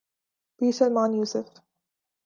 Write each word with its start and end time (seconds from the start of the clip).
Pir Salman 0.57 1.13
Yusuf. 1.13 1.47